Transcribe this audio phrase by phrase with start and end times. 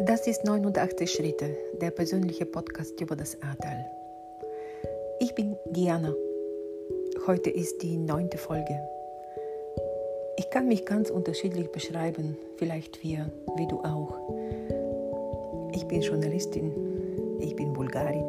[0.00, 3.84] Das ist 89 Schritte, der persönliche Podcast über das Ahrtal.
[5.18, 6.14] Ich bin Diana.
[7.26, 8.78] Heute ist die neunte Folge.
[10.36, 14.20] Ich kann mich ganz unterschiedlich beschreiben, vielleicht wir, wie du auch.
[15.72, 16.72] Ich bin Journalistin,
[17.40, 18.24] ich bin Bulgarin,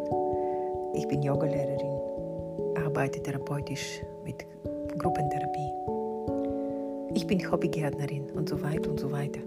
[0.96, 4.44] ich bin Yogalehrerin, arbeite therapeutisch mit
[4.98, 5.72] Gruppentherapie.
[7.14, 9.40] Ich bin Hobbygärtnerin und so weiter und so weiter.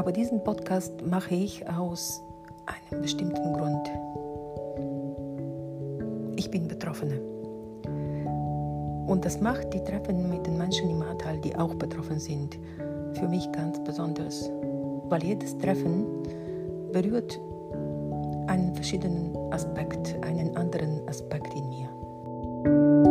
[0.00, 2.22] Aber diesen Podcast mache ich aus
[2.64, 3.86] einem bestimmten Grund.
[6.36, 7.20] Ich bin Betroffene.
[9.06, 12.58] Und das macht die Treffen mit den Menschen im Ahrtal, die auch betroffen sind,
[13.12, 14.50] für mich ganz besonders.
[15.10, 16.06] Weil jedes Treffen
[16.92, 17.38] berührt
[18.46, 23.09] einen verschiedenen Aspekt, einen anderen Aspekt in mir.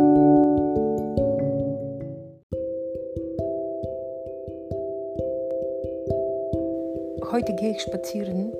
[7.40, 8.52] Heute gehe ich spazieren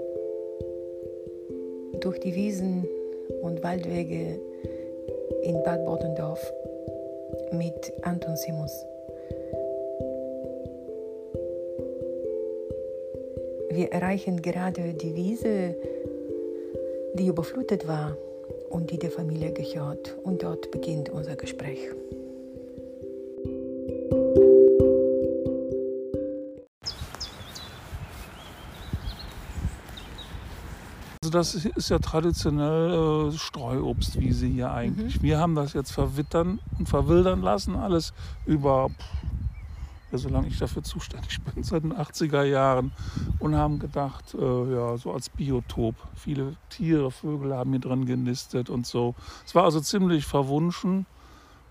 [2.00, 2.88] durch die Wiesen
[3.42, 4.40] und Waldwege
[5.42, 6.40] in Bad Bodendorf
[7.52, 8.72] mit Anton Simus.
[13.68, 15.76] Wir erreichen gerade die Wiese,
[17.18, 18.16] die überflutet war
[18.70, 20.16] und die der Familie gehört.
[20.24, 21.90] Und dort beginnt unser Gespräch.
[31.32, 35.18] Also das ist ja traditionell äh, Streuobstwiese hier eigentlich.
[35.18, 35.22] Mhm.
[35.22, 38.12] Wir haben das jetzt verwittern und verwildern lassen, alles
[38.46, 39.06] über, pff,
[40.10, 42.90] ja, solange ich dafür zuständig bin, seit den 80er Jahren
[43.38, 45.94] und haben gedacht, äh, ja, so als Biotop.
[46.16, 49.14] Viele Tiere, Vögel haben hier drin genistet und so.
[49.46, 51.06] Es war also ziemlich verwunschen.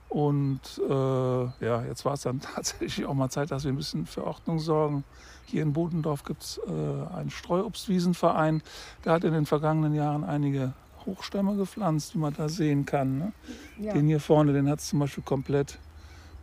[0.10, 4.06] Und äh, ja, jetzt war es dann tatsächlich auch mal Zeit, dass wir ein bisschen
[4.06, 5.04] für Ordnung sorgen.
[5.46, 8.62] Hier in Bodendorf gibt es äh, einen Streuobstwiesenverein.
[9.06, 10.74] Der hat in den vergangenen Jahren einige
[11.06, 13.18] Hochstämme gepflanzt, wie man da sehen kann.
[13.18, 13.34] Ne?
[13.80, 13.94] Ja.
[13.94, 15.80] Den hier vorne, den hat es zum Beispiel komplett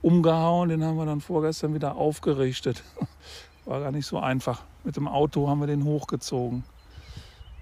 [0.03, 0.69] umgehauen.
[0.69, 2.83] Den haben wir dann vorgestern wieder aufgerichtet.
[3.65, 4.63] War gar nicht so einfach.
[4.85, 6.65] Mit dem Auto haben wir den hochgezogen.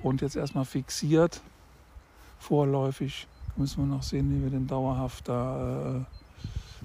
[0.02, 1.40] Und jetzt erstmal fixiert,
[2.38, 3.26] vorläufig.
[3.56, 6.00] Müssen wir noch sehen, wie wir den dauerhaft da äh,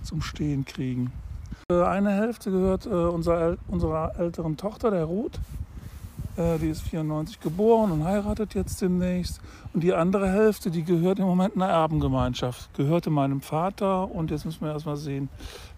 [0.06, 1.12] zum Stehen kriegen.
[1.72, 5.40] Äh, Eine Hälfte gehört äh, unserer, äl- unserer älteren Tochter, der Ruth.
[6.38, 9.42] Äh, Die ist 94 geboren und heiratet jetzt demnächst.
[9.74, 12.72] Und die andere Hälfte, die gehört im Moment einer Erbengemeinschaft.
[12.76, 15.30] Gehörte meinem Vater und jetzt müssen wir erstmal sehen,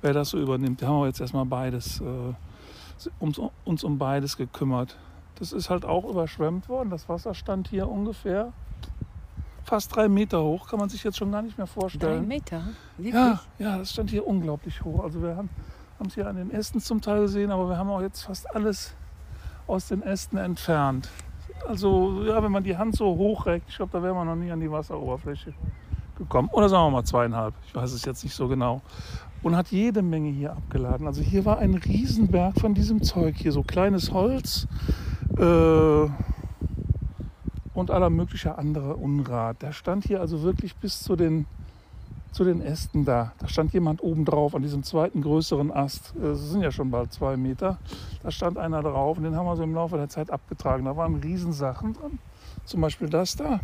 [0.01, 0.81] wer das so übernimmt.
[0.81, 2.03] Da haben wir jetzt erstmal beides, äh,
[3.19, 4.97] uns, uns um beides gekümmert.
[5.39, 6.89] Das ist halt auch überschwemmt worden.
[6.89, 8.51] Das Wasser stand hier ungefähr
[9.63, 10.67] fast drei Meter hoch.
[10.69, 12.27] Kann man sich jetzt schon gar nicht mehr Drei vorstellen.
[12.27, 12.63] Meter?
[12.97, 13.13] Wirklich?
[13.13, 15.03] Ja, ja, das stand hier unglaublich hoch.
[15.03, 15.49] Also wir haben
[16.05, 18.95] es hier an den Ästen zum Teil gesehen, aber wir haben auch jetzt fast alles
[19.67, 21.09] aus den Ästen entfernt.
[21.67, 24.51] Also ja, wenn man die Hand so hochreckt, ich glaube, da wäre man noch nie
[24.51, 25.53] an die Wasseroberfläche
[26.17, 26.49] gekommen.
[26.51, 28.81] Oder sagen wir mal zweieinhalb, ich weiß es jetzt nicht so genau.
[29.43, 31.07] Und hat jede Menge hier abgeladen.
[31.07, 34.67] Also hier war ein Riesenberg von diesem Zeug hier, so kleines Holz
[35.37, 36.05] äh,
[37.73, 39.61] und aller möglicher andere Unrat.
[39.61, 41.45] Der stand hier also wirklich bis zu den
[42.31, 43.33] zu den Ästen da.
[43.39, 46.13] Da stand jemand oben drauf an diesem zweiten größeren Ast.
[46.15, 47.77] Äh, Es sind ja schon bald zwei Meter.
[48.23, 50.85] Da stand einer drauf und den haben wir so im Laufe der Zeit abgetragen.
[50.85, 52.19] Da waren Riesensachen dran.
[52.65, 53.59] Zum Beispiel das da.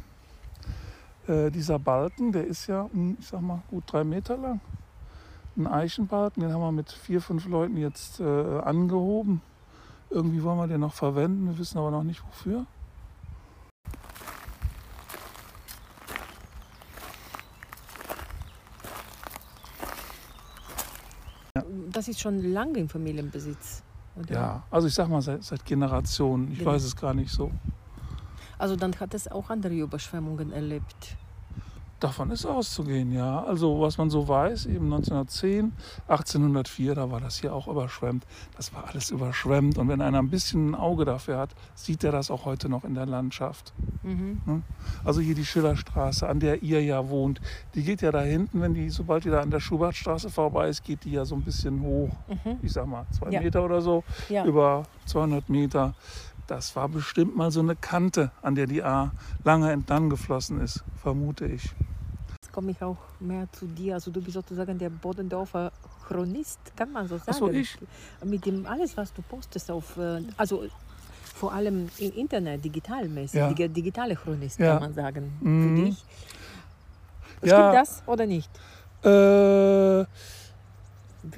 [1.28, 2.89] Äh, dieser Balken, der ist ja,
[3.19, 4.59] ich sag mal, gut drei Meter lang.
[5.56, 9.41] Ein Eichenbalken, den haben wir mit vier, fünf Leuten jetzt äh, angehoben.
[10.09, 12.66] Irgendwie wollen wir den noch verwenden, wir wissen aber noch nicht wofür.
[21.92, 23.84] Das ist schon lange im Familienbesitz.
[24.16, 24.34] Oder?
[24.34, 26.52] Ja, also ich sag mal seit, seit Generationen.
[26.52, 26.72] Ich Genau.
[26.72, 27.52] weiß es gar nicht so.
[28.58, 31.16] Also dann hat es auch andere Überschwemmungen erlebt.
[32.00, 33.44] Davon ist auszugehen, ja.
[33.44, 35.74] Also was man so weiß, eben 1910,
[36.07, 38.24] 1804, da war das hier auch überschwemmt.
[38.56, 39.80] Das war alles überschwemmt.
[39.80, 42.83] Und wenn einer ein bisschen ein Auge dafür hat, sieht er das auch heute noch
[42.83, 43.74] in der Landschaft.
[44.04, 44.62] Mhm.
[45.04, 47.42] Also hier die Schillerstraße, an der ihr ja wohnt,
[47.74, 50.83] die geht ja da hinten, wenn die, sobald die da an der Schubertstraße vorbei ist,
[50.83, 52.12] geht die ja so ein bisschen hoch.
[52.27, 52.57] Mhm.
[52.62, 53.42] Ich sag mal, zwei Ja.
[53.42, 54.45] Meter oder so, Ja.
[54.45, 55.95] über 200 Meter.
[56.45, 59.12] Das war bestimmt mal so eine Kante, an der die A
[59.44, 61.74] lange entlang geflossen ist, vermute ich.
[62.57, 63.94] Komme ich auch mehr zu dir.
[63.94, 65.71] Also du bist sozusagen der Bodendorfer
[66.07, 67.30] Chronist, kann man so sagen.
[67.30, 67.77] Ach so, ich?
[68.25, 70.63] Mit dem alles, was du postest auf, äh, also
[71.36, 73.50] vor allem im Internet, digitalmäßig, Ja.
[73.50, 74.71] Digi- digitale Chronist, Ja.
[74.74, 75.77] kann man sagen, Mhm.
[75.77, 76.06] für dich.
[77.44, 77.57] Ja.
[77.59, 78.50] Stimmt das oder nicht?
[79.04, 80.00] Äh,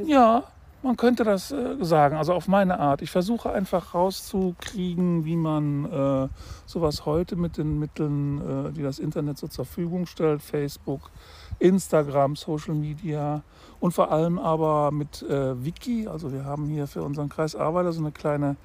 [0.06, 0.44] ja,
[0.81, 3.02] man könnte das äh, sagen, also auf meine Art.
[3.02, 6.28] Ich versuche einfach rauszukriegen, wie man äh,
[6.66, 11.12] sowas heute mit den Mitteln, äh, die das Internet zur Verfügung stellt, Facebook,
[11.60, 13.44] Instagram, Social Media
[13.80, 16.08] und vor allem aber mit äh, Wiki.
[16.08, 18.56] Also wir haben hier für unseren Kreis Arbeiter so eine kleine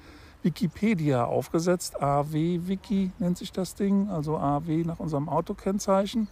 [0.43, 2.01] Wikipedia aufgesetzt.
[2.01, 6.27] AW-Wiki nennt sich das Ding, also AW nach unserem Autokennzeichen.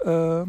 [0.00, 0.44] Äh,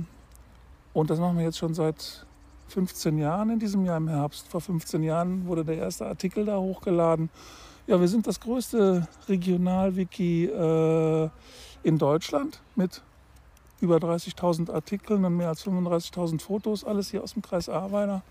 [0.92, 2.26] und das machen wir jetzt schon seit
[2.70, 4.48] 15 Jahren in diesem Jahr im Herbst.
[4.48, 7.30] Vor 15 Jahren wurde der erste Artikel da hochgeladen.
[7.88, 11.30] Ja, wir sind das größte Regional-Wiki äh,
[11.84, 13.02] in Deutschland mit
[13.82, 18.22] über 30.000 Artikeln und mehr als 35.000 Fotos, alles hier aus dem Kreis Ahrweiler.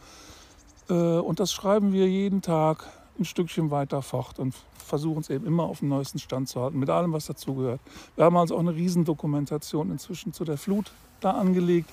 [0.89, 2.85] Äh, und das schreiben wir jeden Tag
[3.19, 6.79] ein Stückchen weiter fort und versuchen es eben immer auf dem neuesten Stand zu halten,
[6.79, 7.81] mit allem, was dazugehört.
[8.17, 11.91] Wir haben also auch eine Riesendokumentation inzwischen zu der Flut da angelegt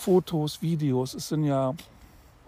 [0.00, 1.12] Fotos, Videos.
[1.12, 1.74] Es sind ja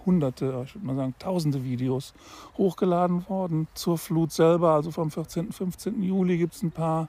[0.06, 2.14] hunderte, ich würde mal sagen tausende Videos
[2.56, 4.70] hochgeladen worden zur Flut selber.
[4.70, 6.02] Also vom 14., 15.
[6.02, 7.08] Juli gibt es ein paar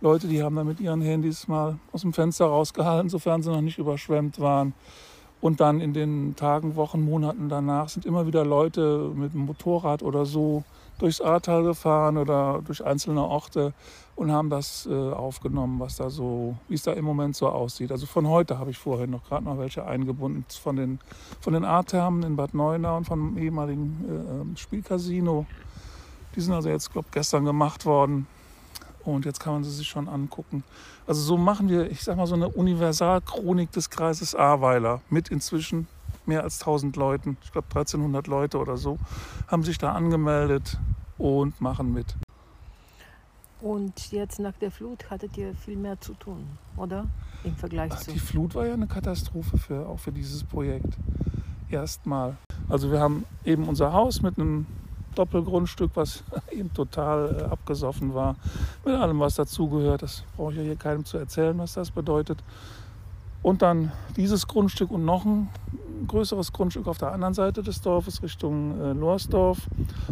[0.00, 3.60] Leute, die haben da mit ihren Handys mal aus dem Fenster rausgehalten, sofern sie noch
[3.60, 4.74] nicht überschwemmt waren.
[5.40, 10.04] Und dann in den Tagen, Wochen, Monaten danach sind immer wieder Leute mit dem Motorrad
[10.04, 10.62] oder so
[10.98, 13.72] durchs Ahrtal gefahren oder durch einzelne Orte
[14.20, 17.90] und haben das äh, aufgenommen, was da so, wie es da im Moment so aussieht.
[17.90, 20.98] Also von heute habe ich vorher noch gerade noch welche eingebunden von den,
[21.40, 24.12] von den Ahrthermen in Bad Neuenahr und vom ehemaligen äh,
[24.42, 25.46] ähm, Spielcasino.
[26.36, 28.26] Die sind also jetzt, glaube ich, gestern gemacht worden.
[29.06, 30.64] Und jetzt kann man sie sich schon angucken.
[31.06, 35.88] Also so machen wir, ich sag mal, so eine Universalchronik des Kreises Ahrweiler mit inzwischen
[36.26, 38.98] mehr als 1000 Leuten, ich glaube 1300 Leute oder so,
[39.48, 40.78] haben sich da angemeldet
[41.16, 42.16] und machen mit.
[43.60, 46.46] Und jetzt nach der Flut hattet ihr viel mehr zu tun,
[46.76, 47.06] oder?
[47.44, 48.12] Im Vergleich Ach, zu.
[48.12, 50.96] Die Flut war ja eine Katastrophe für, auch für dieses Projekt.
[51.68, 52.36] Erstmal.
[52.68, 54.66] Also wir haben eben unser Haus mit einem
[55.14, 58.36] Doppelgrundstück, was eben total äh, abgesoffen war.
[58.84, 60.02] Mit allem, was dazugehört.
[60.02, 62.42] Das brauche ich ja hier keinem zu erzählen, was das bedeutet.
[63.42, 65.48] Und dann dieses Grundstück und noch ein
[66.06, 69.58] größeres Grundstück auf der anderen Seite des Dorfes Richtung äh, Lorsdorf.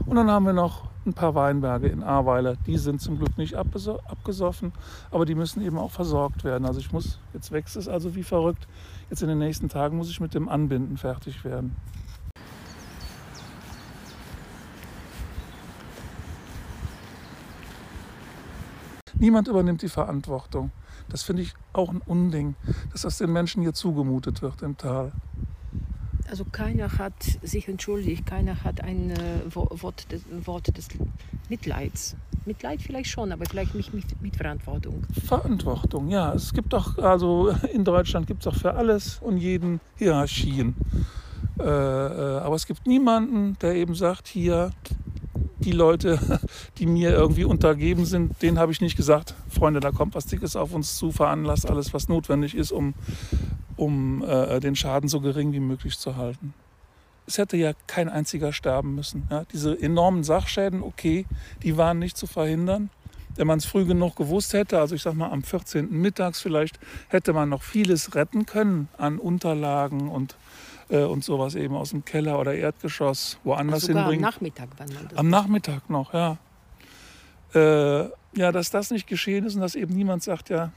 [0.07, 2.57] Und dann haben wir noch ein paar Weinberge in Ahrweiler.
[2.67, 4.73] Die sind zum Glück nicht abgesoffen,
[5.11, 6.67] aber die müssen eben auch versorgt werden.
[6.67, 8.69] Also ich muss, jetzt wächst es also wie verrückt.
[9.11, 11.75] Jetzt in den nächsten Tagen muss ich mit dem Anbinden fertig werden.
[19.21, 20.71] Niemand übernimmt die Verantwortung.
[21.09, 22.55] Das finde ich auch ein Unding,
[22.93, 25.11] dass das den Menschen hier zugemutet wird im Tal.
[26.31, 30.89] Also keiner hat sich entschuldigt, keiner hat ein äh, Wort, des, Wort des
[31.49, 32.17] Mitleids.
[32.45, 35.05] Mitleid vielleicht schon, aber vielleicht nicht mit, mit Verantwortung.
[35.27, 36.33] Verantwortung, ja.
[36.33, 40.75] Es gibt doch, also in Deutschland gibt es doch für alles und jeden Hierarchien.
[41.59, 44.71] Äh, äh, aber es gibt niemanden, der eben sagt, hier,
[45.61, 46.19] die Leute,
[46.79, 50.57] die mir irgendwie untergeben sind, denen habe ich nicht gesagt, Freunde, da kommt was Dickes
[50.57, 52.95] auf uns zu, veranlasst alles, was notwendig ist, um,
[53.79, 56.53] um äh, den Schaden so gering wie möglich zu halten.
[57.27, 59.29] Es hätte ja kein einziger sterben müssen.
[59.31, 59.45] Ja?
[59.53, 61.27] Diese enormen Sachschäden, okay,
[61.63, 62.91] die waren nicht zu verhindern.
[63.37, 65.91] Wenn man es früh genug gewusst hätte, also ich sag mal am 14.
[65.91, 70.37] mittags vielleicht, hätte man noch vieles retten können an Unterlagen und
[70.89, 74.25] äh, und sowas eben aus dem Keller oder Erdgeschoss woanders sogar hinbringen.
[74.25, 76.39] Am Nachmittag wann man das Am Nachmittag noch, ja.
[77.55, 80.73] Äh, ja, dass das nicht geschehen ist und dass eben niemand sagt, ja,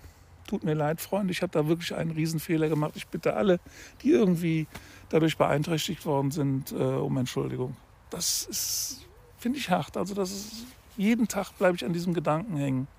[0.51, 2.91] tut mir leid, Freund, ich habe da wirklich einen Riesenfehler gemacht.
[2.95, 3.61] Ich bitte alle,
[4.01, 4.67] die irgendwie
[5.07, 7.77] dadurch beeinträchtigt worden sind, äh, um Entschuldigung.
[8.09, 9.95] Das ist, finde ich, hart.
[9.95, 10.65] Also das ist,
[10.97, 12.89] jeden Tag bleibe ich an diesem Gedanken hängen.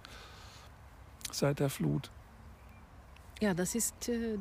[1.30, 2.10] Seit der Flut.
[3.42, 4.38] Ja, das ist äh,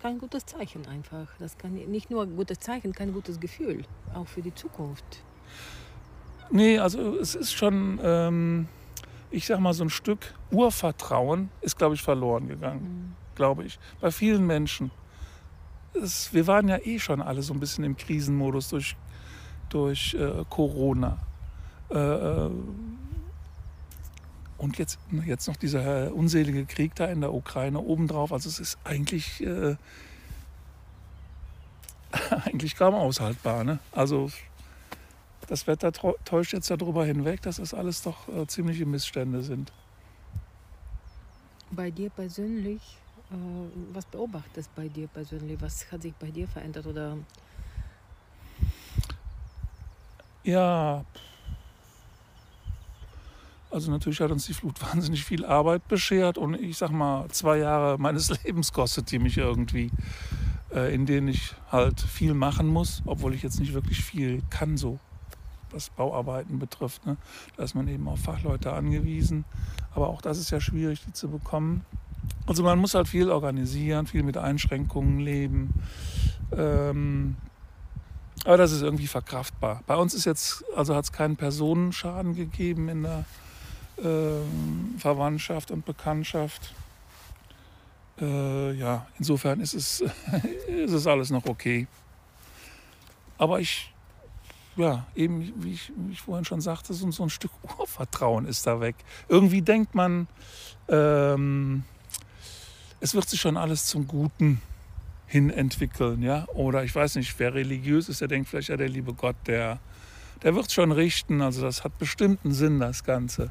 [0.00, 1.28] kein gutes Zeichen einfach.
[1.38, 5.04] Das kann nicht nur ein gutes Zeichen, kein gutes Gefühl, auch für die Zukunft.
[6.50, 8.68] Nee, also es ist schon, ähm,
[9.34, 13.34] ich sag mal, so ein Stück Urvertrauen ist, glaube ich, verloren gegangen, mhm.
[13.34, 14.90] glaube ich, bei vielen Menschen.
[15.92, 18.96] Es, wir waren ja eh schon alle so ein bisschen im Krisenmodus durch,
[19.68, 21.18] durch äh, Corona.
[21.90, 22.50] Äh, äh
[24.56, 28.32] und jetzt, jetzt noch dieser unselige Krieg da in der Ukraine obendrauf.
[28.32, 29.76] Also es ist eigentlich, äh,
[32.44, 33.64] eigentlich kaum aushaltbar.
[33.64, 33.80] Ne?
[33.92, 34.30] Also
[35.46, 39.72] das Wetter täuscht jetzt darüber hinweg, dass das alles doch äh, ziemliche Missstände sind.
[41.70, 42.98] Bei dir persönlich,
[43.30, 43.34] äh,
[43.92, 45.60] was beobachtest bei dir persönlich?
[45.60, 46.86] Was hat sich bei dir verändert?
[46.86, 47.16] Oder?
[50.44, 51.04] Ja,
[53.70, 57.58] also natürlich hat uns die Flut wahnsinnig viel Arbeit beschert und ich sag mal, zwei
[57.58, 59.90] Jahre meines Lebens kostet die mich irgendwie.
[60.74, 64.76] äh, in denen ich halt viel machen muss, obwohl ich jetzt nicht wirklich viel kann,
[64.76, 64.98] so
[65.74, 67.04] was Bauarbeiten betrifft.
[67.06, 67.16] Ne?
[67.56, 69.44] Da ist man eben auf Fachleute angewiesen.
[69.94, 71.84] Aber auch das ist ja schwierig, die zu bekommen.
[72.46, 75.74] Also man muss halt viel organisieren, viel mit Einschränkungen leben.
[76.56, 77.36] Ähm,
[78.44, 79.82] aber das ist irgendwie verkraftbar.
[79.86, 83.24] Bei uns ist jetzt, also hat es keinen Personenschaden gegeben in der
[83.96, 86.74] äh, Verwandtschaft und Bekanntschaft.
[88.20, 90.00] Äh, ja, insofern ist es,
[90.68, 91.86] ist es alles noch okay.
[93.38, 93.93] Aber ich,
[94.76, 98.80] ja, eben, wie ich, wie ich vorhin schon sagte, so, ein Stück Urvertrauen ist da
[98.80, 98.96] weg.
[99.28, 100.26] Irgendwie denkt man,
[100.88, 101.84] ähm,
[103.00, 104.60] es wird sich schon alles zum Guten
[105.26, 106.46] hin entwickeln, ja.
[106.54, 109.80] Oder ich weiß nicht, wer religiös ist, der denkt vielleicht, ja, der liebe Gott, der,
[110.42, 111.40] der wird schon richten.
[111.42, 113.50] Also das hat bestimmten Sinn, das Ganze.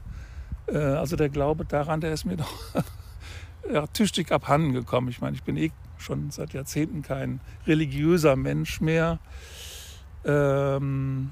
[0.68, 2.54] Äh, also der Glaube daran, der ist mir doch
[3.72, 5.10] ja, tüchtig abhanden gekommen.
[5.10, 9.20] Ich meine, ich bin eh schon seit Jahrzehnten kein religiöser Mensch mehr.
[10.26, 11.32] Ähm,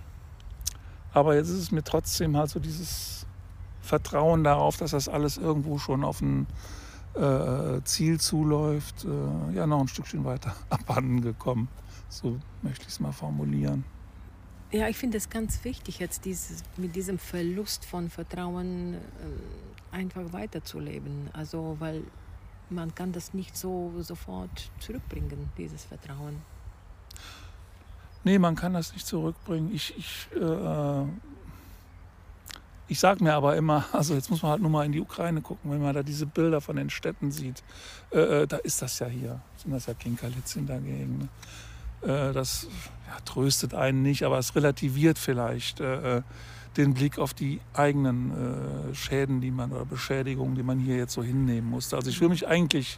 [1.13, 3.25] aber jetzt ist es mir trotzdem halt so dieses
[3.81, 6.47] Vertrauen darauf, dass das alles irgendwo schon auf ein
[7.15, 11.67] äh, Ziel zuläuft, äh, ja, noch ein Stückchen weiter abhanden gekommen.
[12.09, 13.83] So möchte ich es mal formulieren.
[14.71, 18.97] Ja, ich finde es ganz wichtig, jetzt dieses, mit diesem Verlust von Vertrauen äh,
[19.91, 21.29] einfach weiterzuleben.
[21.33, 22.03] Also, weil
[22.69, 26.41] man kann das nicht so sofort zurückbringen, dieses Vertrauen.
[28.23, 29.73] Nee, man kann das nicht zurückbringen.
[29.73, 31.05] Ich, ich äh,
[32.91, 35.41] ich sage mir aber immer, also jetzt muss man halt nur mal in die Ukraine
[35.41, 37.63] gucken, wenn man da diese Bilder von den Städten sieht,
[38.11, 41.29] äh, äh da ist das ja hier, sind das ja Kinkerlitzchen dagegen.
[42.03, 42.29] Ne?
[42.29, 42.67] Äh, das
[43.07, 46.21] ja, tröstet einen nicht, aber es relativiert vielleicht äh, äh
[46.77, 51.11] den Blick auf die eigenen äh, Schäden, die man oder Beschädigungen, die man hier jetzt
[51.11, 51.97] so hinnehmen musste.
[51.97, 52.97] Also ich fühle mich eigentlich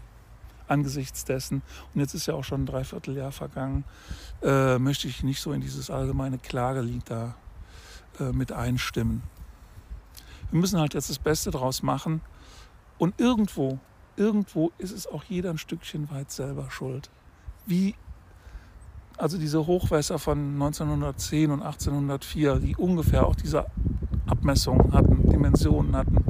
[0.67, 1.61] angesichts dessen,
[1.93, 3.83] und jetzt ist ja auch schon ein Dreivierteljahr vergangen,
[4.41, 7.35] möchte ich nicht so in dieses allgemeine Klagelied da
[8.31, 9.23] mit einstimmen.
[10.51, 12.21] Wir müssen halt jetzt das Beste draus machen.
[12.99, 13.79] Und irgendwo,
[14.15, 17.09] irgendwo ist es auch jeder ein Stückchen weit selber schuld.
[17.65, 17.95] Wie
[19.17, 23.65] also diese Hochwässer von 1910 und 1804, die ungefähr auch diese
[24.27, 26.23] Abmessungen hatten, Dimensionen hatten,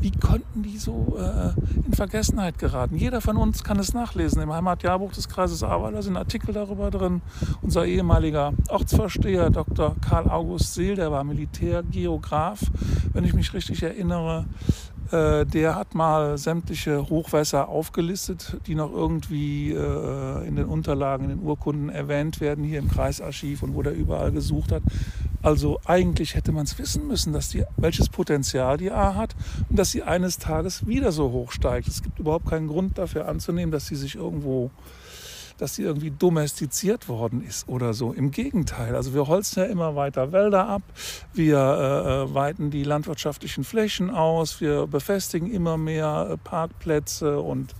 [0.00, 1.50] wie konnten die so äh,
[1.86, 2.96] in Vergessenheit geraten?
[2.96, 4.42] Jeder von uns kann es nachlesen.
[4.42, 7.22] Im Heimatjahrbuch des Kreises Ahrweiler sind Artikel darüber drin.
[7.62, 9.96] Unser ehemaliger Ortsvorsteher Dr.
[10.00, 12.60] Karl August Seel, der war Militärgeograf,
[13.12, 14.46] wenn ich mich richtig erinnere,
[15.10, 21.30] äh, der hat mal sämtliche Hochwässer aufgelistet, die noch irgendwie äh, in den Unterlagen, in
[21.30, 24.82] den Urkunden erwähnt werden, hier im Kreisarchiv und wo der überall gesucht hat.
[25.42, 29.36] Also eigentlich hätte man es wissen müssen, dass die, welches Potenzial die A hat
[29.68, 31.88] und dass sie eines Tages wieder so hoch steigt.
[31.88, 34.70] Es gibt überhaupt keinen Grund dafür anzunehmen, dass sie sich irgendwo
[35.58, 38.12] dass sie irgendwie domestiziert worden ist oder so.
[38.12, 40.82] Im Gegenteil, also wir holzen ja immer weiter Wälder ab,
[41.34, 47.74] wir äh, äh, weiten die landwirtschaftlichen Flächen aus, wir befestigen immer mehr äh, Parkplätze und,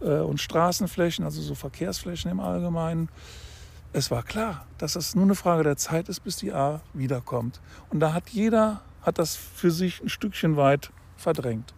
[0.00, 3.08] äh, und Straßenflächen, also so Verkehrsflächen im Allgemeinen.
[3.96, 7.60] Es war klar, dass es nur eine Frage der Zeit ist, bis die A wiederkommt.
[7.90, 11.72] Und da hat jeder hat das für sich ein Stückchen weit verdrängt.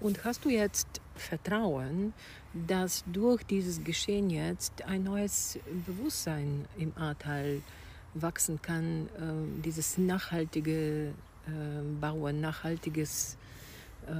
[0.00, 2.14] Und hast du jetzt Vertrauen,
[2.52, 7.62] dass durch dieses Geschehen jetzt ein neues Bewusstsein im Ahrtal
[8.14, 11.10] wachsen kann, äh, dieses nachhaltige
[11.46, 13.36] äh, Bauen, nachhaltiges.
[14.08, 14.12] Äh,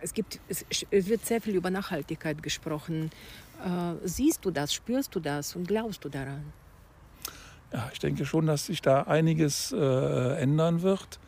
[0.00, 3.10] es, gibt, es, es, wird sehr viel über Nachhaltigkeit gesprochen.
[3.64, 6.52] Äh, siehst du das, spürst du das und glaubst du daran?
[7.72, 11.18] Ja, ich denke schon, dass sich da einiges äh, ändern wird.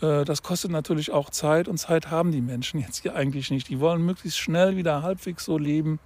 [0.00, 3.68] Äh, das kostet natürlich auch Zeit und Zeit haben die Menschen jetzt hier eigentlich nicht.
[3.68, 5.98] Die wollen möglichst schnell wieder halbwegs so leben,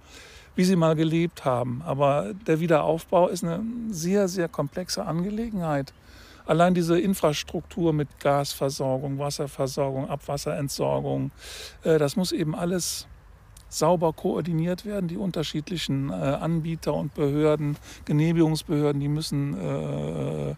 [0.55, 1.81] wie sie mal gelebt haben.
[1.85, 5.93] Aber der Wiederaufbau ist eine sehr, sehr komplexe Angelegenheit.
[6.45, 11.31] Allein diese Infrastruktur mit Gasversorgung, Wasserversorgung, Abwasserentsorgung,
[11.83, 13.07] äh, das muss eben alles
[13.73, 15.07] sauber koordiniert werden.
[15.07, 20.57] Die unterschiedlichen äh, Anbieter und Behörden, Genehmigungsbehörden, die müssen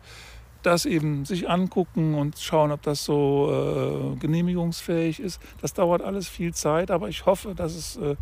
[0.64, 5.42] das eben sich angucken und schauen, ob das so äh, genehmigungsfähig ist.
[5.62, 8.16] Das dauert alles viel Zeit, aber ich hoffe, dass es äh,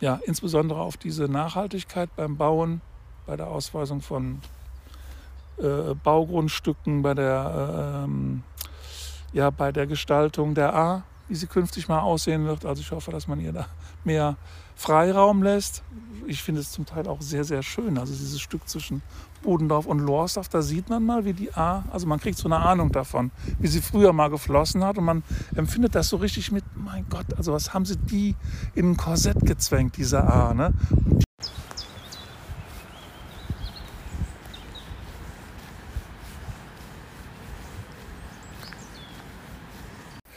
[0.00, 2.80] ja, insbesondere auf diese Nachhaltigkeit beim Bauen,
[3.26, 4.40] bei der Ausweisung von
[5.58, 8.42] äh, Baugrundstücken, bei der, ähm,
[9.32, 12.66] ja, bei der Gestaltung der A, wie sie künftig mal aussehen wird.
[12.66, 13.66] Also ich hoffe, dass man ihr da
[14.04, 14.36] mehr
[14.76, 15.82] Freiraum lässt.
[16.26, 17.98] Ich finde es zum Teil auch sehr, sehr schön.
[17.98, 19.02] Also dieses Stück zwischen
[19.42, 22.56] Bodendorf und Lorsdorf, da sieht man mal, wie die A, also man kriegt so eine
[22.56, 25.22] Ahnung davon, wie sie früher mal geflossen hat und man
[25.54, 28.34] empfindet das so richtig mit, mein Gott, also was haben sie die
[28.74, 30.72] in ein Korsett gezwängt, diese A, ne?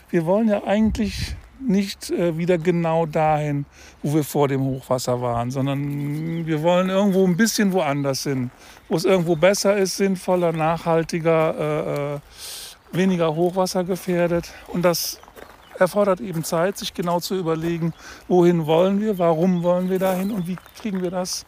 [0.09, 3.65] Wir wollen ja eigentlich nicht äh, wieder genau dahin,
[4.03, 8.51] wo wir vor dem Hochwasser waren, sondern wir wollen irgendwo ein bisschen woanders hin,
[8.89, 12.19] wo es irgendwo besser ist, sinnvoller, nachhaltiger, äh, äh,
[12.91, 14.51] weniger Hochwasser gefährdet.
[14.67, 15.19] Und das
[15.79, 17.93] erfordert eben Zeit, sich genau zu überlegen,
[18.27, 21.45] wohin wollen wir, warum wollen wir dahin und wie kriegen wir das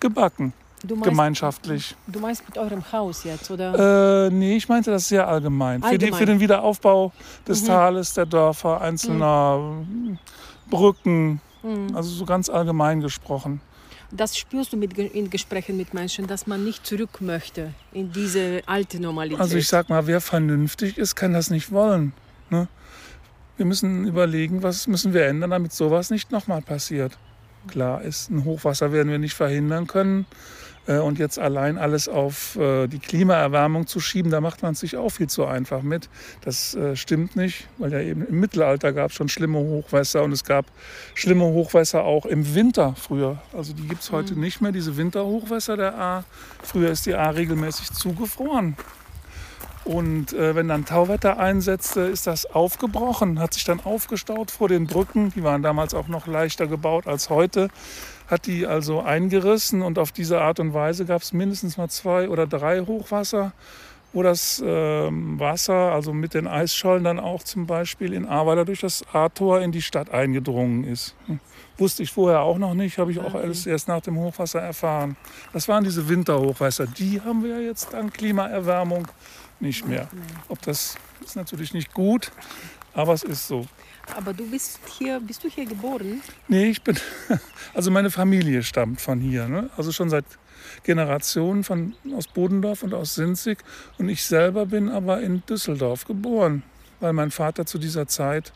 [0.00, 0.52] gebacken.
[0.84, 1.96] Du meinst, gemeinschaftlich.
[2.06, 4.26] Du meinst mit eurem Haus jetzt, oder?
[4.26, 5.82] Äh, nee, ich meinte das sehr allgemein.
[5.82, 5.92] allgemein.
[5.92, 7.12] Für, die, für, den Wiederaufbau
[7.46, 7.66] des mhm.
[7.66, 10.18] Tales, der Dörfer, einzelner mhm.
[10.68, 11.94] Brücken, mhm.
[11.94, 13.60] also so ganz allgemein gesprochen.
[14.10, 18.60] Das spürst du mit, in Gesprächen mit Menschen, dass man nicht zurück möchte in diese
[18.66, 19.40] alte Normalität.
[19.40, 22.12] Also ich sag mal, wer vernünftig ist, kann das nicht wollen.
[22.50, 22.68] Ne?
[23.56, 27.16] Wir müssen überlegen, was müssen wir ändern, damit sowas nicht nochmal passiert.
[27.68, 30.26] Klar ist, ein Hochwasser werden wir nicht verhindern können.
[30.86, 34.80] Äh, und jetzt allein alles auf äh, die Klimaerwärmung zu schieben, da macht man es
[34.80, 36.08] sich auch viel zu einfach mit.
[36.42, 40.32] Das äh, stimmt nicht, weil ja eben im Mittelalter gab es schon schlimme Hochwässer und
[40.32, 40.66] es gab
[41.14, 43.40] schlimme Hochwässer auch im Winter früher.
[43.52, 44.40] Also die gibt es heute mhm.
[44.40, 46.24] nicht mehr, diese Winterhochwässer der A.
[46.62, 48.76] Früher ist die A regelmäßig zugefroren.
[49.84, 54.86] Und äh, wenn dann Tauwetter einsetzte, ist das aufgebrochen, hat sich dann aufgestaut vor den
[54.86, 55.32] Brücken.
[55.34, 57.68] Die waren damals auch noch leichter gebaut als heute
[58.32, 62.30] hat die also eingerissen und auf diese Art und Weise gab es mindestens mal zwei
[62.30, 63.52] oder drei Hochwasser,
[64.14, 68.80] wo das äh, Wasser, also mit den Eisschollen dann auch zum Beispiel in Ahrweiler durch
[68.80, 71.14] das A-Tor in die Stadt eingedrungen ist.
[71.26, 71.40] Hm.
[71.76, 75.16] Wusste ich vorher auch noch nicht, habe ich auch alles erst nach dem Hochwasser erfahren.
[75.52, 76.86] Das waren diese Winterhochwasser.
[76.86, 79.08] Die haben wir jetzt dank Klimaerwärmung
[79.60, 80.08] nicht mehr.
[80.48, 82.32] Ob das ist natürlich nicht gut,
[82.94, 83.66] aber es ist so.
[84.16, 86.20] Aber du bist hier, bist du hier geboren?
[86.48, 86.96] Nee, ich bin,
[87.74, 89.48] also meine Familie stammt von hier.
[89.48, 89.70] Ne?
[89.76, 90.24] Also schon seit
[90.84, 93.58] Generationen von, aus Bodendorf und aus Sinzig.
[93.98, 96.62] Und ich selber bin aber in Düsseldorf geboren,
[97.00, 98.52] weil mein Vater zu dieser Zeit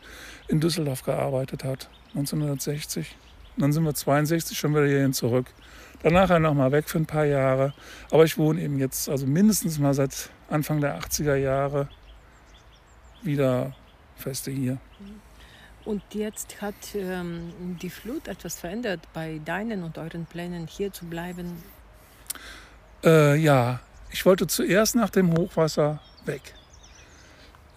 [0.47, 3.15] in Düsseldorf gearbeitet hat, 1960.
[3.55, 5.47] Und dann sind wir 62 schon wieder hierhin zurück.
[6.03, 7.73] Danach noch mal weg für ein paar Jahre.
[8.11, 11.89] Aber ich wohne eben jetzt, also mindestens mal seit Anfang der 80er Jahre
[13.23, 13.75] wieder
[14.15, 14.77] feste hier.
[15.87, 21.05] Und jetzt hat ähm, die Flut etwas verändert bei deinen und euren Plänen, hier zu
[21.05, 21.63] bleiben?
[23.05, 23.79] Äh, ja,
[24.11, 26.41] ich wollte zuerst nach dem Hochwasser weg.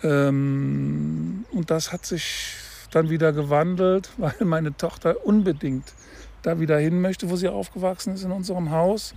[0.03, 2.57] Ähm, und das hat sich
[2.91, 5.93] dann wieder gewandelt, weil meine Tochter unbedingt
[6.43, 9.15] da wieder hin möchte, wo sie aufgewachsen ist, in unserem Haus.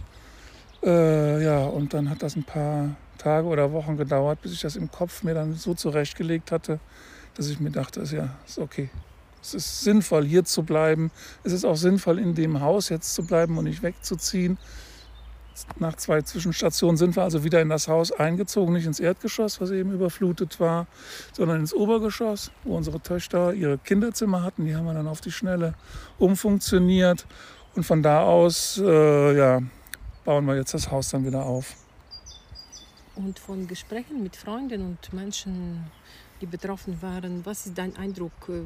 [0.83, 4.75] Äh, ja, und dann hat das ein paar Tage oder Wochen gedauert, bis ich das
[4.75, 6.79] im Kopf mir dann so zurechtgelegt hatte,
[7.35, 8.89] dass ich mir dachte, ja, ist okay.
[9.41, 11.11] Es ist sinnvoll, hier zu bleiben.
[11.43, 14.57] Es ist auch sinnvoll, in dem Haus jetzt zu bleiben und nicht wegzuziehen.
[15.77, 19.69] Nach zwei Zwischenstationen sind wir also wieder in das Haus eingezogen, nicht ins Erdgeschoss, was
[19.71, 20.87] eben überflutet war,
[21.33, 24.65] sondern ins Obergeschoss, wo unsere Töchter ihre Kinderzimmer hatten.
[24.65, 25.75] Die haben wir dann auf die Schnelle
[26.17, 27.25] umfunktioniert.
[27.75, 29.61] Und von da aus äh, ja,
[30.25, 31.75] bauen wir jetzt das Haus dann wieder auf.
[33.15, 35.83] Und von Gesprächen mit Freunden und Menschen
[36.43, 37.45] die betroffen waren.
[37.45, 38.33] Was ist dein Eindruck?
[38.49, 38.63] Äh,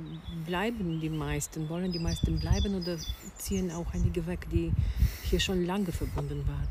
[0.48, 1.70] bleiben die meisten?
[1.70, 2.98] Wollen die meisten bleiben oder
[3.38, 4.72] ziehen auch einige weg, die
[5.22, 6.68] hier schon lange verbunden waren?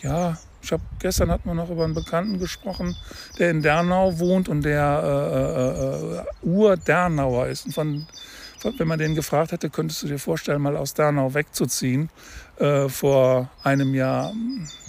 [0.00, 2.94] Ja, ich habe gestern hatten wir noch über einen Bekannten gesprochen,
[3.38, 7.66] der in Dernau wohnt und der äh, äh, äh Ur-Dernauer ist.
[7.66, 8.06] Und von,
[8.78, 12.10] wenn man den gefragt hätte, könntest du dir vorstellen, mal aus Dernau wegzuziehen
[12.58, 14.32] äh, vor einem Jahr,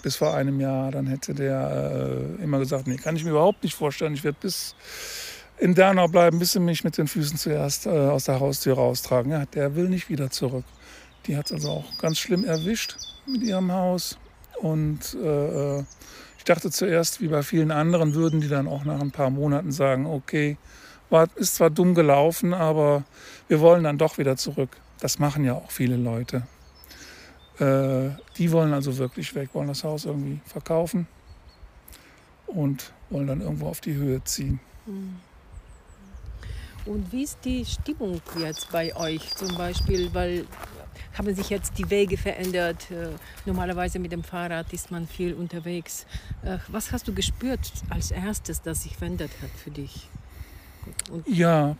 [0.03, 3.63] bis vor einem Jahr, dann hätte der äh, immer gesagt, nee, kann ich mir überhaupt
[3.63, 4.13] nicht vorstellen.
[4.13, 4.75] Ich werde bis
[5.57, 9.31] in Dernau bleiben, bis sie mich mit den Füßen zuerst äh, aus der Haustür raustragen.
[9.31, 10.65] Ja, der will nicht wieder zurück.
[11.27, 14.17] Die hat es also auch ganz schlimm erwischt mit ihrem Haus.
[14.61, 19.11] Und äh, ich dachte zuerst, wie bei vielen anderen, würden die dann auch nach ein
[19.11, 20.57] paar Monaten sagen, okay,
[21.09, 23.03] war, ist zwar dumm gelaufen, aber
[23.47, 24.69] wir wollen dann doch wieder zurück.
[24.99, 26.43] Das machen ja auch viele Leute.
[27.59, 31.07] Äh, die wollen also wirklich weg, wollen das Haus irgendwie verkaufen
[32.47, 34.59] und wollen dann irgendwo auf die Höhe ziehen.
[34.85, 35.15] Mhm.
[36.85, 40.13] Und wie ist die Stimmung jetzt bei euch zum Beispiel?
[40.13, 40.45] Weil
[41.17, 42.91] haben sich jetzt die Wege verändert?
[42.91, 43.09] Äh,
[43.45, 46.05] normalerweise mit dem Fahrrad ist man viel unterwegs.
[46.43, 50.07] Äh, was hast du gespürt als erstes, das sich verändert hat für dich?
[51.11, 51.75] Und ja,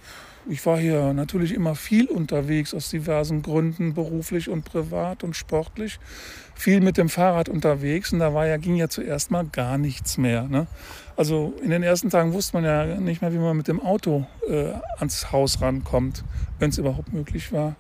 [0.47, 5.99] ich war hier natürlich immer viel unterwegs aus diversen Gründen, beruflich und privat und sportlich.
[6.53, 10.17] Viel mit dem Fahrrad unterwegs und da war ja, ging ja zuerst mal gar nichts
[10.17, 10.43] mehr.
[10.43, 10.67] Ne?
[11.17, 14.27] Also in den ersten Tagen wusste man ja nicht mehr, wie man mit dem Auto
[14.47, 16.23] äh, ans Haus rankommt,
[16.59, 17.75] wenn es überhaupt möglich war.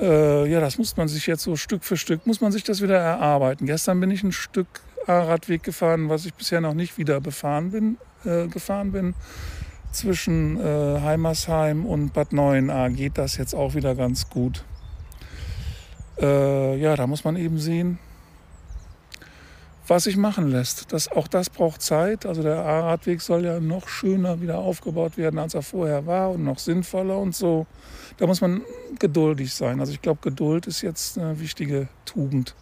[0.00, 2.80] Äh, ja, das muss man sich jetzt so Stück für Stück, muss man sich das
[2.80, 3.66] wieder erarbeiten.
[3.66, 4.66] Gestern bin ich ein Stück
[5.06, 9.14] Radweg gefahren, was ich bisher noch nicht wieder befahren bin, äh, gefahren bin.
[9.92, 14.64] Zwischen äh, Heimersheim und Bad Neuenahr geht das jetzt auch wieder ganz gut.
[16.20, 17.98] Äh, ja, da muss man eben sehen,
[19.86, 20.92] was sich machen lässt.
[20.92, 22.26] Das, auch das braucht Zeit.
[22.26, 26.44] Also der A-Radweg soll ja noch schöner wieder aufgebaut werden, als er vorher war und
[26.44, 27.66] noch sinnvoller und so.
[28.18, 28.62] Da muss man
[28.98, 29.80] geduldig sein.
[29.80, 32.54] Also ich glaube, Geduld ist jetzt eine wichtige Tugend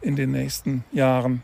[0.00, 1.42] in den nächsten Jahren.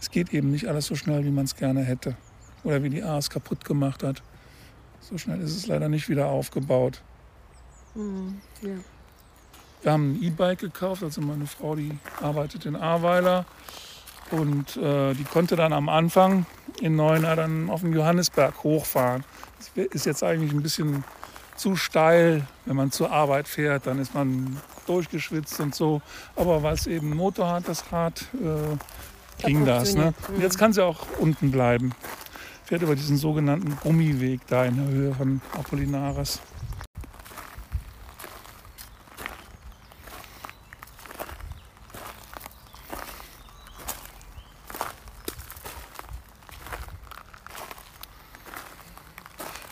[0.00, 2.16] Es geht eben nicht alles so schnell, wie man es gerne hätte
[2.64, 4.22] oder wie die A es kaputt gemacht hat.
[5.00, 7.00] So schnell ist es leider nicht wieder aufgebaut.
[7.94, 8.70] Mhm, ja.
[9.82, 13.46] Wir haben ein E-Bike gekauft, also meine Frau, die arbeitet in Ahrweiler
[14.32, 16.46] und äh, die konnte dann am Anfang
[16.80, 19.24] in Neuner dann auf den Johannesberg hochfahren.
[19.58, 21.04] Das ist jetzt eigentlich ein bisschen
[21.56, 26.02] zu steil, wenn man zur Arbeit fährt, dann ist man durchgeschwitzt und so.
[26.36, 29.94] Aber weil es eben Motor hat, das Rad, äh, ging das.
[29.94, 30.14] Ne?
[30.28, 31.92] Und jetzt kann sie auch unten bleiben.
[32.68, 36.38] Fährt über diesen sogenannten Gummiweg da in der Höhe von Apollinaris.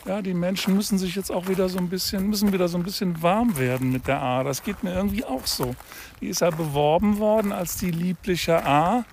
[0.07, 2.83] ja, die Menschen müssen sich jetzt auch wieder so ein bisschen, müssen wieder so ein
[2.83, 4.43] bisschen warm werden mit der A.
[4.43, 5.75] Das geht mir irgendwie auch so.
[6.19, 9.05] Die ist ja beworben worden als die liebliche A.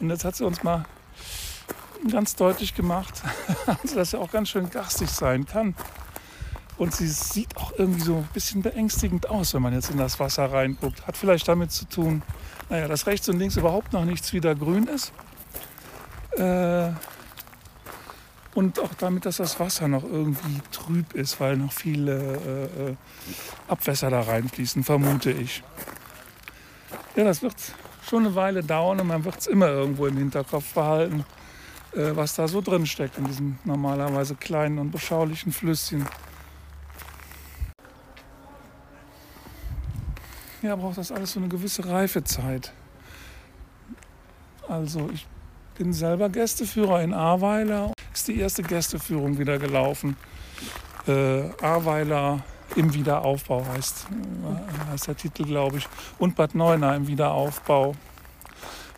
[0.00, 0.84] Und jetzt hat sie uns mal
[2.08, 3.22] ganz deutlich gemacht,
[3.66, 5.74] dass das ja auch ganz schön garstig sein kann.
[6.78, 10.18] Und sie sieht auch irgendwie so ein bisschen beängstigend aus, wenn man jetzt in das
[10.18, 11.06] Wasser reinguckt.
[11.06, 12.22] Hat vielleicht damit zu tun,
[12.70, 15.12] naja, dass rechts und links überhaupt noch nichts wieder grün ist.
[16.36, 16.90] Äh,
[18.54, 22.96] und auch damit, dass das Wasser noch irgendwie trüb ist, weil noch viele äh, äh,
[23.68, 25.62] Abwässer da reinfließen, vermute ich.
[27.16, 27.54] Ja, das wird
[28.08, 31.24] schon eine Weile dauern und man wird es immer irgendwo im Hinterkopf behalten,
[31.94, 36.06] äh, was da so drin steckt in diesem normalerweise kleinen und beschaulichen Flüsschen.
[40.62, 42.72] Ja, braucht das alles so eine gewisse Reifezeit.
[44.68, 45.26] Also ich
[45.76, 50.16] bin selber Gästeführer in Ahrweiler ist die erste Gästeführung wieder gelaufen.
[51.08, 52.44] Äh, Ahrweiler
[52.76, 55.88] im Wiederaufbau heißt, äh, heißt der Titel, glaube ich.
[56.18, 57.94] Und Bad Neuenahr im Wiederaufbau.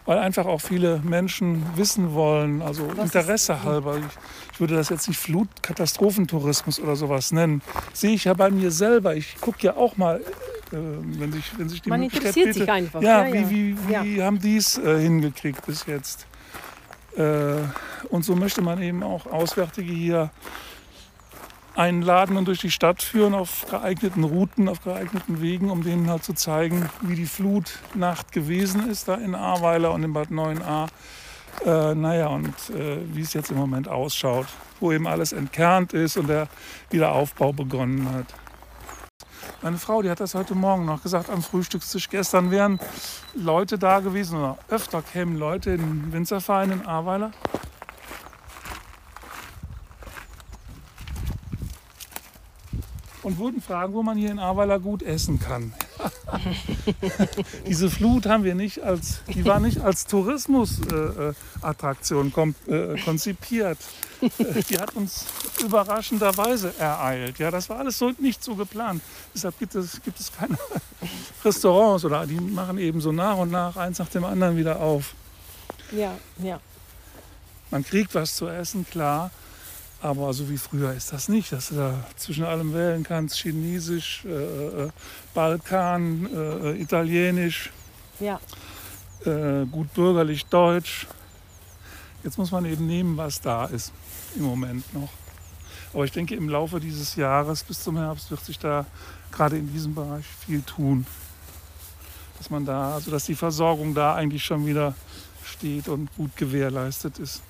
[0.06, 3.96] Weil einfach auch viele Menschen wissen wollen, also Was Interesse halber.
[3.96, 4.04] Ich,
[4.52, 7.62] ich, würde das jetzt nicht Flutkatastrofentourismus oder sowas nennen.
[7.94, 9.16] Sehe ich ja bei mir selber.
[9.16, 10.22] Ich gucke ja auch mal, äh,
[10.72, 13.00] wenn, sich, wenn sich die Man Möglichkeit interessiert sich einfach.
[13.00, 14.26] Ja, ja, wie, wie, wie ja.
[14.26, 16.26] haben die es äh, hingekriegt bis jetzt?
[17.16, 17.56] Äh,
[18.10, 20.30] und so möchte man eben auch Auswärtige hier
[21.74, 26.24] einladen und durch die Stadt führen auf geeigneten Routen, auf geeigneten Wegen, um denen halt
[26.24, 30.88] zu zeigen, wie die Flutnacht gewesen ist da in Ahrweiler und in Bad 9a.
[31.64, 34.46] Äh, naja, und äh, wie es jetzt im Moment ausschaut,
[34.80, 36.48] wo eben alles entkernt ist und der
[36.90, 38.26] Wiederaufbau begonnen hat.
[39.62, 42.10] Meine Frau, die hat das heute Morgen noch gesagt am Frühstückstisch.
[42.10, 42.78] Gestern wären
[43.34, 47.30] Leute da gewesen oder öfter kämen Leute in den Winzerverein in Ahrweiler.
[53.24, 55.72] Und würden fragen, wo man hier in Ahrweiler gut essen kann.
[57.66, 62.34] Diese Flut haben wir nicht als, die war nicht als Tourismusattraktion
[62.68, 63.78] äh, äh, konzipiert.
[64.20, 64.28] Äh,
[64.68, 65.24] die hat uns
[65.62, 67.38] überraschenderweise ereilt.
[67.38, 69.00] Ja, das war alles so nicht so geplant.
[69.34, 70.58] Deshalb gibt es, gibt es keine
[71.44, 75.14] Restaurants oder die machen eben so nach und nach eins nach dem anderen wieder auf.
[75.92, 76.60] Ja, ja.
[77.70, 79.30] Man kriegt was zu essen, klar.
[80.04, 83.38] Aber so wie früher ist das nicht, dass du da zwischen allem wählen kannst.
[83.38, 84.90] Chinesisch, äh, äh,
[85.32, 87.70] Balkan, äh, Italienisch,
[88.20, 88.38] ja.
[89.24, 91.06] äh, gut bürgerlich Deutsch.
[92.22, 93.94] Jetzt muss man eben nehmen, was da ist
[94.36, 95.08] im Moment noch.
[95.94, 98.84] Aber ich denke, im Laufe dieses Jahres bis zum Herbst wird sich da
[99.32, 101.06] gerade in diesem Bereich viel tun.
[102.36, 104.94] Dass man da, also dass die Versorgung da eigentlich schon wieder
[105.46, 107.40] steht und gut gewährleistet ist.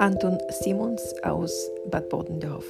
[0.00, 2.64] Anton Simons aus Bad Bodendorf.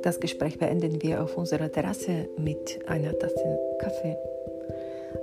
[0.00, 4.16] Das Gespräch beenden wir auf unserer Terrasse mit einer Tasse Kaffee.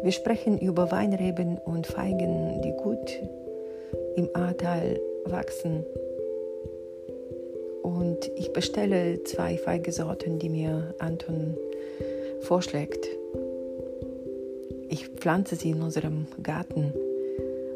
[0.03, 3.19] Wir sprechen über Weinreben und Feigen, die gut
[4.15, 5.83] im Ahrtal wachsen.
[7.81, 11.57] Und ich bestelle zwei Feigesorten, die mir Anton
[12.41, 13.07] vorschlägt.
[14.89, 16.93] Ich pflanze sie in unserem Garten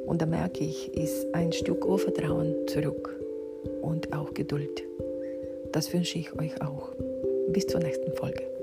[0.05, 3.18] und da merke ich, ist ein Stück Urvertrauen zurück
[3.81, 4.83] und auch Geduld.
[5.71, 6.91] Das wünsche ich euch auch.
[7.49, 8.58] Bis zur nächsten Folge.